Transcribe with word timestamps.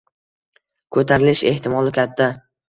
Ko'tarilish 0.97 1.43
ehtimoli 1.51 1.93
katta 1.99 2.31